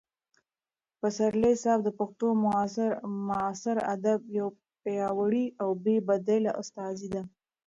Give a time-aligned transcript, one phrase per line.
[0.99, 2.27] پسرلي صاحب د پښتو
[3.27, 4.47] معاصر ادب یو
[4.83, 7.21] پیاوړی او بې بدیله استازی دی.